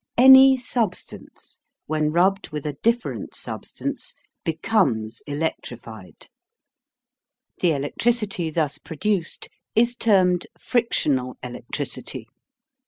[0.17, 6.27] ANY SUBSTANCE, WHEN RUBBED WITH A DIFFERENT SUBSTANCE, BECOMES ELECTRIFIED.
[7.59, 12.27] The electricity thus produced is termed frictional electricity.